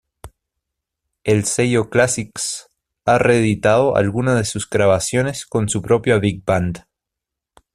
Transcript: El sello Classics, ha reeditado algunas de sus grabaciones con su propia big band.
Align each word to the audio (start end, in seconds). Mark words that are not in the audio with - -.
El 1.23 1.45
sello 1.45 1.91
Classics, 1.91 2.69
ha 3.05 3.19
reeditado 3.19 3.97
algunas 3.97 4.35
de 4.35 4.45
sus 4.45 4.67
grabaciones 4.67 5.45
con 5.45 5.69
su 5.69 5.83
propia 5.83 6.17
big 6.17 6.43
band. 6.43 6.85